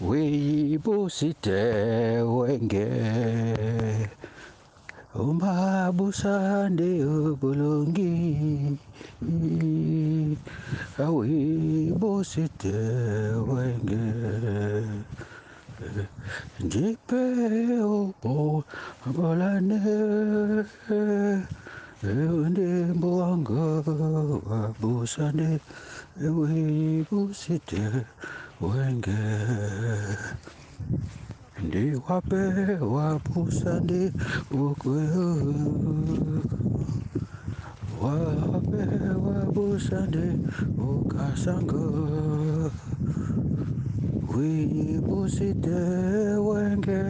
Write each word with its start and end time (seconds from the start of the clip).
weyibusite 0.00 1.60
wenge. 2.36 2.88
Umabusande 5.14 6.90
ubulungi 7.04 8.12
awuyibusite 11.04 12.74
wenge. 13.50 14.04
Bolane. 16.64 16.84
ubo 17.84 18.64
abalane 19.06 19.78
undembo 22.42 23.10
ndi 23.40 23.58
wabusande. 24.48 25.48
Awuyibusite 26.26 27.80
wenge 27.82 28.04
wenge. 28.60 29.20
Ndiwape 31.64 32.42
wapusandi 32.94 34.02
ukweyo 34.52 35.28
wape 38.02 38.82
wapusandi 39.24 40.26
ukasango. 40.90 41.82
Wibusite 44.34 45.78
wenge 46.48 47.02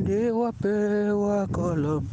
ndiwape 0.00 0.76
wakolom 1.24 2.04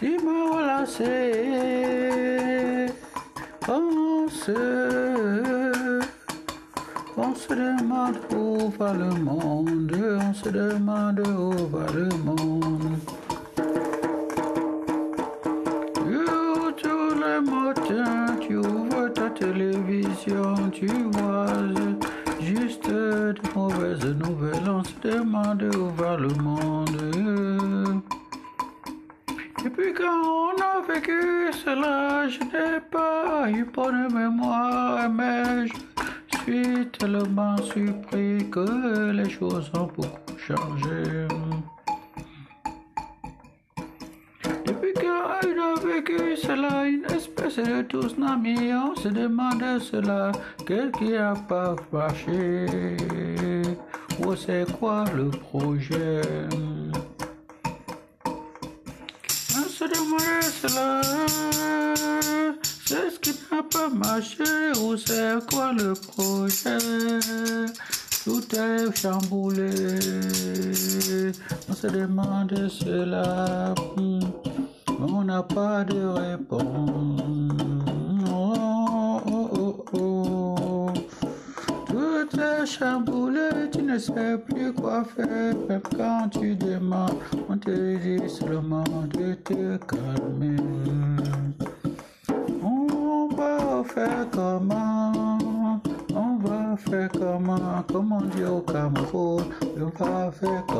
Dis-moi 0.00 0.48
voilà 0.52 0.86
c'est 0.86 2.86
on 3.68 4.28
se 4.28 4.52
on 7.18 7.34
se 7.34 7.52
demande 7.52 8.16
où 8.34 8.70
va 8.78 8.94
le 8.94 9.10
monde. 9.10 9.92
On 10.20 10.32
se 10.32 10.48
demande 10.48 11.20
où 11.20 11.52
va 11.68 11.84
le 11.92 12.08
monde 12.24 12.96
nouvelles 24.14 24.68
on 24.68 24.84
se 24.84 24.94
demande 25.02 25.62
où 25.62 25.90
le 26.16 26.42
monde 26.42 28.06
et 29.66 29.70
puis 29.70 29.92
quand 29.92 30.22
on 30.24 30.54
a 30.62 30.80
vécu 30.86 31.52
cela, 31.52 32.28
je 32.28 32.38
n'ai 32.38 32.78
pas 32.88 33.50
eu 33.50 33.64
bonne 33.64 34.14
mémoire, 34.14 35.10
mais 35.10 35.66
je 35.66 36.38
suis 36.38 36.86
tellement 36.90 37.56
surpris 37.56 38.48
que 38.48 39.10
les 39.10 39.28
choses 39.28 39.68
ont 39.74 39.90
beaucoup 39.96 40.38
changé. 40.38 41.26
Vécu 45.86 46.36
cela, 46.36 46.84
une 46.86 47.04
espèce 47.04 47.56
de 47.56 47.82
tous 47.82 48.16
nami, 48.18 48.72
on 48.74 48.94
se 48.96 49.08
demande 49.08 49.80
cela, 49.80 50.32
qui 50.66 51.14
a 51.16 51.34
pas 51.48 51.76
marché? 51.92 52.66
Ou 54.24 54.34
c'est 54.34 54.66
quoi 54.78 55.04
le 55.14 55.30
projet? 55.30 56.22
On 59.58 59.68
se 59.68 59.84
demande 59.84 60.42
cela, 60.62 61.00
c'est 62.84 63.10
ce 63.10 63.18
qui 63.20 63.32
n'a 63.52 63.62
pas 63.62 63.88
marché 63.88 64.44
ou 64.82 64.96
c'est 64.96 65.38
quoi 65.50 65.72
le 65.72 65.92
projet? 65.94 66.78
Tout 68.24 68.42
est 68.56 68.92
chamboulé, 69.00 69.70
on 71.68 71.74
se 71.74 71.86
demande 71.86 72.68
cela, 72.68 73.72
on 75.12 75.24
n'a 75.24 75.42
pas 75.42 75.84
de 75.84 76.04
réponse. 76.04 77.20
Oh, 78.32 79.20
oh, 79.26 79.84
oh. 79.94 80.88
Tout 81.86 82.40
est 82.40 82.66
chamboulé, 82.66 83.70
tu 83.72 83.82
ne 83.82 83.98
sais 83.98 84.38
plus 84.38 84.72
quoi 84.72 85.04
faire. 85.04 85.54
Même 85.68 85.80
quand 85.96 86.28
tu 86.30 86.54
demandes, 86.54 87.16
on 87.48 87.56
te 87.56 87.96
dit 87.96 88.28
seulement 88.28 88.84
de 89.12 89.34
te 89.34 89.76
calmer. 89.76 90.56
On 92.62 93.28
va 93.28 93.84
faire 93.84 94.26
comment? 94.30 95.38
On 96.14 96.36
va 96.38 96.76
faire 96.76 97.10
comment? 97.12 97.82
Comme 97.92 98.12
on 98.12 98.22
dit 98.22 98.44
au 98.44 98.60
Cameroun, 98.60 99.44
on 99.80 100.04
va 100.04 100.30
faire 100.32 100.64
comment 100.66 100.75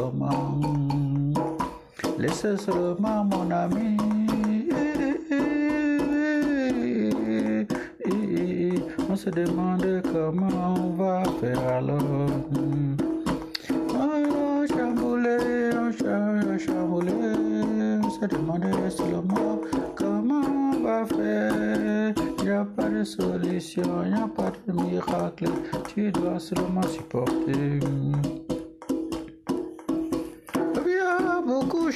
Laissez 2.37 2.59
seulement 2.67 3.25
mon 3.25 3.51
ami. 3.51 3.97
On 9.09 9.17
se 9.17 9.31
demande 9.31 10.03
comment 10.13 10.75
on 10.77 10.91
va 11.03 11.23
faire 11.41 11.67
alors. 11.67 12.29
Oh, 13.89 14.67
chamboulé, 14.69 15.39
on 15.81 15.91
cha- 15.93 16.59
chamboulé, 16.59 17.13
on 18.05 18.11
se 18.11 18.27
demande 18.27 18.91
seulement 18.91 19.59
comment 19.95 20.43
on 20.75 20.83
va 20.85 21.07
faire. 21.07 22.13
N'y 22.45 22.51
a 22.51 22.67
pas 22.67 22.91
de 22.91 23.03
solution, 23.03 24.03
n'y 24.05 24.13
a 24.15 24.29
pas 24.29 24.53
de 24.67 24.73
miracle. 24.75 25.47
Tu 25.95 26.13
dois 26.13 26.39
seulement 26.39 26.83
supporter. 26.83 27.81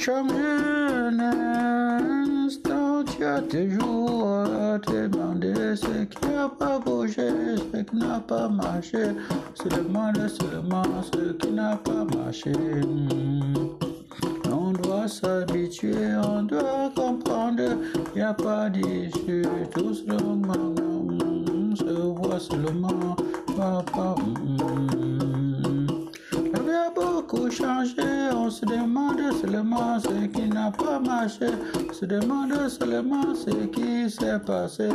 Un 0.09 1.19
instant. 1.19 3.03
Tu 3.03 3.23
as 3.23 3.41
toujours 3.41 4.27
à 4.29 4.79
te 4.79 5.07
demander 5.07 5.75
ce 5.75 6.05
qui 6.05 6.27
n'a 6.27 6.49
pas 6.49 6.79
bougé, 6.79 7.29
ce 7.73 7.81
qui 7.81 7.95
n'a 7.95 8.19
pas 8.19 8.49
marché. 8.49 9.13
Se 9.53 9.67
demande 9.67 10.27
seulement 10.27 10.83
ce 11.13 11.33
qui 11.33 11.51
n'a 11.51 11.75
pas 11.77 12.05
marché. 12.15 12.53
On 14.51 14.71
doit 14.71 15.07
s'habituer, 15.07 16.15
on 16.23 16.43
doit 16.43 16.91
comprendre. 16.95 17.77
N'y 18.15 18.21
a 18.21 18.33
pas 18.33 18.69
d'issue, 18.69 19.45
tout 19.73 19.93
seulement. 19.93 20.73
On 21.19 21.75
se 21.75 21.83
voit 21.83 22.39
seulement. 22.39 23.15
Papa, 23.55 24.15
vie 24.45 24.57
a 24.63 25.50
beaucoup 27.31 27.49
changé, 27.49 28.29
on 28.33 28.49
se 28.49 28.65
demande 28.65 29.21
seulement 29.41 29.99
ce 29.99 30.25
qui 30.27 30.49
n'a 30.49 30.71
pas 30.71 30.99
marché, 30.99 31.47
on 31.89 31.93
se 31.93 32.05
demande 32.05 32.67
seulement 32.67 33.33
ce 33.33 33.51
qui 33.67 34.09
s'est 34.09 34.39
passé, 34.39 34.89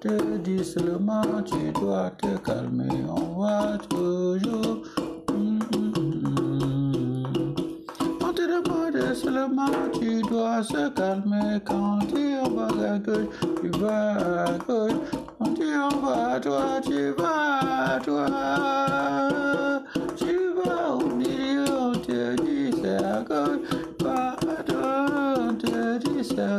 te 0.00 0.38
dis 0.38 0.64
seulement 0.64 1.22
tu 1.44 1.72
dois 1.72 2.10
te 2.18 2.36
calmer, 2.38 2.88
on 3.08 3.40
va 3.40 3.78
toujours. 3.88 4.82
On 8.20 8.32
te 8.32 8.42
demande 8.42 9.14
seulement 9.14 9.90
tu 9.92 10.22
dois 10.22 10.62
se 10.62 10.88
calmer 10.90 11.60
quand 11.64 11.98
tu 12.08 12.36
vas 12.54 12.94
à 12.94 12.98
gauche, 12.98 13.26
tu 13.60 13.68
vas 13.78 14.44
à 14.44 14.58
gauche, 14.58 14.92
quand 15.38 15.54
tu 15.54 15.64
vas 15.64 16.32
à 16.32 16.38
droite, 16.40 16.84
tu 16.84 17.10
vas 17.18 17.94
à 17.94 17.98
droite. 17.98 19.81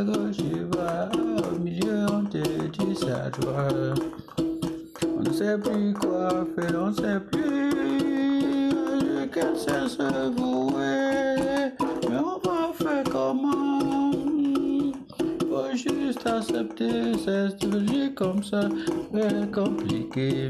Gauche, 0.04 0.38
tu 0.38 0.64
au 1.54 1.60
milieu, 1.60 2.06
on 2.12 2.24
te 2.26 2.38
dit 2.38 2.96
c'est 2.96 3.12
à 3.12 3.30
droite. 3.30 4.00
On 5.18 5.22
ne 5.22 5.32
sait 5.32 5.58
plus 5.58 5.94
quoi 5.94 6.46
faire, 6.56 6.76
on 6.82 6.88
ne 6.88 6.94
sait 6.94 7.20
plus 7.32 7.74
quel 9.34 9.56
sens 9.56 9.98
se 9.98 10.30
vouer. 10.30 11.72
Mais 12.10 12.18
on 12.18 12.40
va 12.48 12.72
faire 12.74 13.04
comment 13.12 14.12
Faut 15.42 15.76
juste 15.76 16.26
accepter, 16.26 17.14
c'est 17.24 18.14
comme 18.16 18.44
ça, 18.44 18.70
très 19.12 19.48
compliqué. 19.52 20.50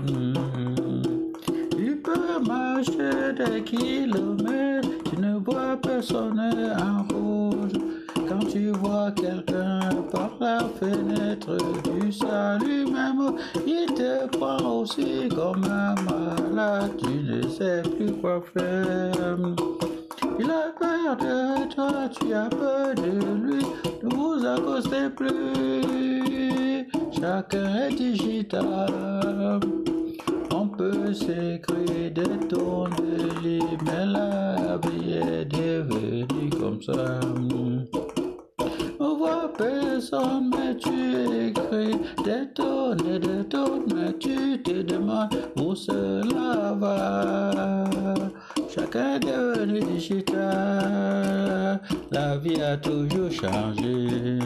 Il 1.77 1.97
peut 2.01 2.39
marcher 2.45 3.33
des 3.37 3.63
kilomètres, 3.63 4.89
tu 5.09 5.17
ne 5.17 5.37
vois 5.39 5.77
personne 5.81 6.39
en 6.39 7.13
rouge. 7.13 7.32
Quand 8.27 8.45
tu 8.49 8.71
vois 8.71 9.11
quelqu'un 9.11 9.79
par 10.11 10.31
la 10.39 10.59
fenêtre 10.79 11.57
du 11.83 12.11
salut 12.11 12.85
même, 12.85 13.35
il 13.67 13.85
te 13.93 14.27
prend 14.37 14.81
aussi 14.81 15.27
comme 15.29 15.63
un 15.65 15.95
malade, 16.03 16.91
tu 16.97 17.07
ne 17.07 17.41
sais 17.47 17.81
plus 17.81 18.11
quoi 18.13 18.41
faire. 18.53 19.37
Il 20.39 20.49
a 20.49 20.71
peur 20.79 21.17
de 21.17 21.73
toi, 21.73 22.09
tu 22.19 22.33
as 22.33 22.49
peur 22.49 22.95
de 22.95 23.11
lui, 23.41 23.65
ne 24.03 24.15
vous 24.15 24.45
accostez 24.45 25.09
plus. 25.15 26.87
Chacun 27.11 27.87
est 27.87 27.95
digital. 27.95 29.59
On 30.51 30.67
peut 30.67 31.13
s'écrire 31.13 32.11
des 32.13 32.47
tons 32.47 32.85
de 32.85 33.41
lit, 33.43 33.77
mais 33.85 34.05
la 34.05 34.77
vie 34.77 35.13
est 35.13 35.45
devenue 35.45 36.49
comme 36.59 36.81
ça. 36.81 37.19
Mais 40.11 40.75
tu 40.75 41.47
écris 41.47 41.95
des 42.25 42.47
tonnes 42.53 42.99
et 43.07 43.19
des 43.19 43.45
tonnes, 43.45 43.85
mais 43.95 44.11
tu 44.19 44.61
te 44.61 44.81
demandes 44.81 45.33
où 45.57 45.73
cela 45.73 46.75
va. 46.77 47.85
Chacun 48.69 49.15
est 49.15 49.19
devenu 49.19 49.79
digital, 49.79 51.79
la 52.11 52.37
vie 52.37 52.61
a 52.61 52.75
toujours 52.75 53.31
changé. 53.31 54.39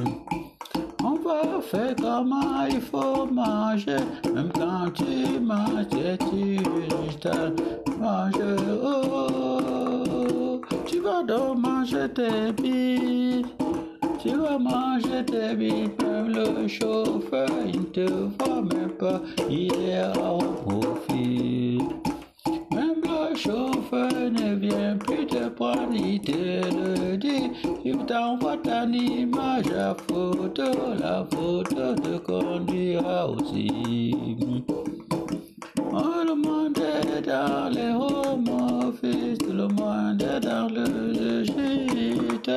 On 1.03 1.15
va 1.15 1.59
faire 1.61 1.95
comment 1.95 2.65
il 2.69 2.81
faut 2.81 3.25
manger, 3.25 3.97
même 4.33 4.51
quand 4.53 4.91
tu 4.93 5.39
manges, 5.39 5.87
tu 5.89 6.17
digital. 7.07 7.53
Mange, 7.99 8.35
oh, 8.83 10.61
tu 10.85 10.99
vas 10.99 11.23
donc 11.23 11.57
manger 11.57 12.07
tes 12.13 12.51
billes. 12.61 13.45
Tu 14.27 14.35
vas 14.35 14.59
manger 14.59 15.23
tes 15.25 15.55
billes, 15.55 15.89
même 16.01 16.27
le 16.27 16.67
chauffeur, 16.67 17.47
il 17.65 17.85
te 17.91 18.01
voit 18.01 18.61
même 18.61 18.89
pas, 18.99 19.21
il 19.49 19.71
est 19.73 20.03
en 20.19 20.37
profit. 20.37 21.77
Même 22.73 23.01
le 23.03 23.37
chauffeur 23.37 24.11
ne 24.11 24.55
vient 24.55 24.97
plus 24.97 25.25
te 25.27 25.47
prendre, 25.47 25.93
il 25.93 26.19
te 26.19 26.33
le 26.33 27.15
dit. 27.15 27.51
Il 27.85 27.99
t'envoie 27.99 28.57
ta 28.57 28.83
image 28.83 29.71
à 29.71 29.95
photo, 29.95 30.71
la 30.99 31.25
photo 31.31 31.95
te 31.95 32.17
conduira 32.17 33.29
aussi. 33.29 34.13
Le 35.97 36.35
monde 36.35 36.77
est 36.77 37.21
dans 37.21 37.69
les 37.69 37.91
home 37.91 38.49
office, 38.83 39.37
tout 39.39 39.53
le 39.53 39.67
monde 39.67 40.21
est 40.21 40.39
dans 40.39 40.67
le 40.69 41.43
gîte. 41.43 42.51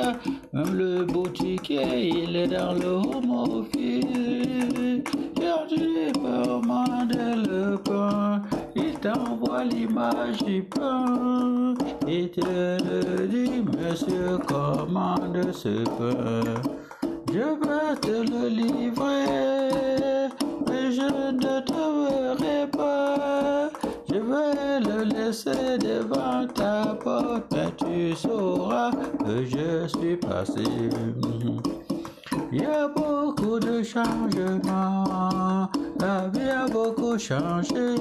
Même 0.53 0.75
le 0.75 1.05
boutiquier, 1.05 2.09
il 2.09 2.37
est 2.37 2.49
dans 2.49 2.75
le 2.75 2.87
home 2.87 3.31
office. 3.31 4.05
Quand 5.37 5.67
tu 5.69 5.81
le 5.81 7.77
pain, 7.77 8.43
il 8.77 8.93
t'envoie 9.01 9.65
l'image 9.65 10.43
du 10.45 10.63
pain. 10.63 11.75
Il 12.07 12.31
te 12.31 12.41
le 12.41 13.27
dit, 13.27 13.63
monsieur, 13.63 14.39
commande 14.47 15.53
ce 15.53 15.85
pain. 15.85 16.45
Je 17.33 17.39
vais 17.39 17.97
te 18.01 18.17
le 18.31 18.49
livrer, 18.49 19.00
verrai 21.81 22.67
pas. 22.71 23.71
Je 24.09 24.17
vais 24.17 24.81
le 24.81 25.05
laisser 25.05 25.79
devant 25.79 26.47
ta 26.53 26.97
porte, 27.03 27.53
mais 27.53 27.71
tu 27.77 28.15
sauras 28.17 28.91
que 28.91 29.45
je 29.45 29.87
suis 29.87 30.17
passé. 30.17 30.65
Il 32.53 32.63
y 32.63 32.65
a 32.65 32.89
beaucoup 32.89 33.61
de 33.61 33.83
changements, 33.83 35.71
la 36.01 36.29
vie 36.33 36.51
a 36.51 36.67
beaucoup 36.67 37.17
changé. 37.17 37.97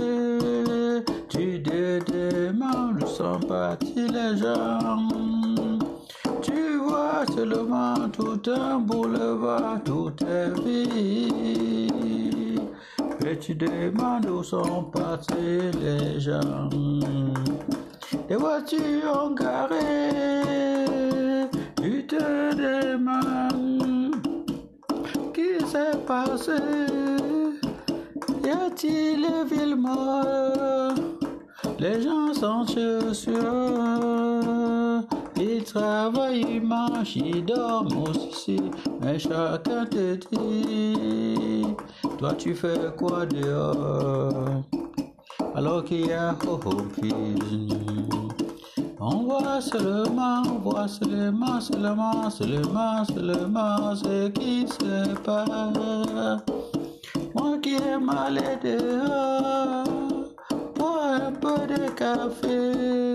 Tu 1.29 1.61
te 1.61 1.99
demandes 2.11 3.03
où 3.03 3.05
les 3.95 4.37
gens. 4.37 5.07
Tu 6.41 6.77
vois 6.77 7.25
seulement 7.35 8.09
tout 8.11 8.41
un 8.49 8.79
boulevard, 8.79 9.79
tout 9.85 10.11
est 10.25 10.49
vide. 10.63 12.38
Et 13.25 13.37
tu 13.37 13.53
demandes 13.53 14.25
où 14.27 14.43
sont 14.43 14.83
partis 14.85 15.71
les 15.81 16.19
gens. 16.19 16.69
Les 18.29 18.35
voitures 18.35 19.23
ont 19.23 19.31
garé. 19.31 19.75
Tu 21.75 22.05
te 22.07 22.53
demandes 22.55 24.15
qui 25.33 25.65
s'est 25.65 25.97
passé. 26.07 26.53
Y 28.43 28.49
a-t-il 28.49 29.21
les 29.21 29.43
villes 29.45 29.75
mortes? 29.75 31.01
Les 31.79 32.01
gens 32.01 32.33
sont 32.33 32.65
eux. 32.77 33.13
Ils 35.75 36.61
mangent, 36.61 37.15
ils 37.15 37.45
dorment 37.45 38.03
aussi. 38.09 38.59
Mais 39.01 39.19
chacun 39.19 39.85
te 39.85 40.15
dit, 40.15 41.65
toi 42.17 42.33
tu 42.33 42.55
fais 42.55 42.91
quoi 42.97 43.25
dehors? 43.25 44.63
Alors 45.53 45.83
qu'il 45.83 46.07
y 46.07 46.11
a 46.13 46.35
home 46.47 46.91
On 48.99 49.23
voit 49.23 49.61
seulement, 49.61 50.41
on 50.45 50.59
voit 50.59 50.87
seulement, 50.87 51.61
seulement, 51.61 52.29
seulement, 52.29 53.05
seulement 53.05 53.95
ce 53.95 54.29
qui 54.29 54.67
se 54.67 55.13
passe. 55.19 56.43
Moi 57.35 57.57
qui 57.61 57.75
aime 57.75 58.09
aller 58.09 58.57
dehors, 58.63 59.83
boire 60.75 61.21
un 61.27 61.31
peu 61.31 61.67
de 61.67 61.89
café. 61.91 63.08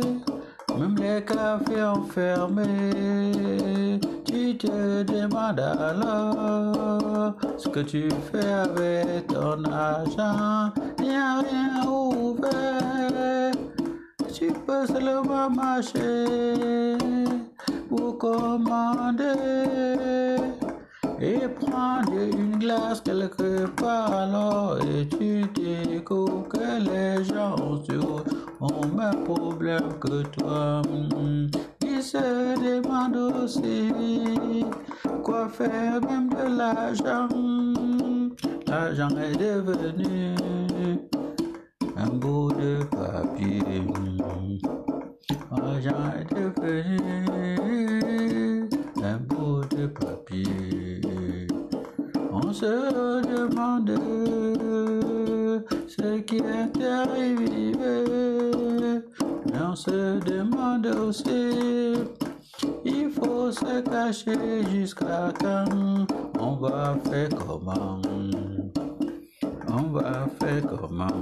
Même 0.85 0.97
les 0.97 1.25
cafés 1.25 1.83
ont 1.83 2.03
fermé. 2.03 2.69
Tu 4.27 4.55
te 4.59 5.03
demandes 5.03 5.59
alors 5.59 7.35
ce 7.57 7.69
que 7.71 7.81
tu 7.81 8.11
fais 8.31 8.53
avec 8.53 9.29
ton 9.29 9.65
argent. 9.65 10.73
Il 10.99 11.05
n'y 11.09 11.17
a 11.17 11.39
rien 11.39 11.89
ouvert. 11.89 13.53
Tu 14.35 14.53
peux 14.67 14.87
seulement 14.87 15.49
marcher 15.49 16.99
pour 17.89 18.19
commander 18.19 19.25
et 21.19 21.49
prendre 21.49 22.13
une 22.13 22.59
glace 22.59 23.01
quelque 23.01 23.67
part 23.81 24.13
alors 24.13 24.79
et 24.83 25.09
tu 25.09 25.45
découvres 25.55 26.47
que 26.49 26.59
les 26.59 27.25
gens 27.25 27.57
ont 27.57 27.83
même 28.87 29.25
problème 29.25 29.99
que 30.01 30.23
toi. 30.23 30.83
Ils 31.83 32.03
se 32.03 32.19
demandent 32.59 33.33
aussi 33.43 33.93
quoi 35.23 35.49
faire 35.49 36.01
même 36.01 36.29
de 36.29 36.57
l'argent. 36.59 37.29
L'argent 38.67 39.09
est 39.17 39.37
devenu 39.37 40.35
un 41.97 42.09
bout 42.09 42.53
de 42.53 42.85
papier. 42.85 43.83
L'argent 45.57 46.05
est 46.19 46.35
devenu 46.35 46.99
un 49.03 49.19
bout 49.19 49.65
de 49.77 49.87
papier. 49.87 51.01
On 52.33 52.53
se 52.53 53.23
demande 53.23 53.93
ce 55.87 56.19
qui 56.21 56.39
est 56.39 56.85
arrivé, 56.85 57.73
se 59.75 60.21
demande 60.21 60.87
aussi, 60.87 61.95
il 62.85 63.11
faut 63.11 63.51
se 63.51 63.81
cacher 63.81 64.65
jusqu'à 64.73 65.33
quand 65.41 66.07
on 66.39 66.57
va 66.57 66.97
faire 67.11 67.29
comment, 67.31 68.01
on 69.69 69.83
va 69.93 70.29
faire 70.41 70.63
comment? 70.67 71.21